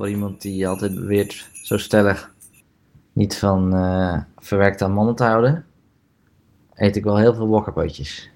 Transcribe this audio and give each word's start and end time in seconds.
Voor 0.00 0.08
iemand 0.08 0.42
die 0.42 0.68
altijd 0.68 0.94
beweert 0.94 1.48
zo 1.52 1.76
stellig 1.76 2.34
niet 3.12 3.36
van 3.38 3.74
uh, 3.74 4.18
aan 4.82 4.92
mannen 4.92 5.14
te 5.14 5.24
houden, 5.24 5.64
eet 6.74 6.96
ik 6.96 7.04
wel 7.04 7.18
heel 7.18 7.34
veel 7.34 7.46
wokkerpotjes. 7.46 8.30